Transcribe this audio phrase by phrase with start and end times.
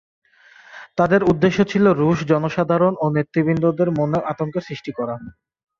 [0.97, 5.15] তাদের উদ্দেশ্য ছিল রুশ জনসাধারণ ও নেতৃবৃন্দের মনে আতঙ্কের সৃষ্টি করা।